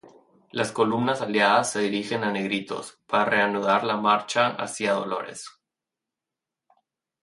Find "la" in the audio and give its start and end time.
3.83-3.97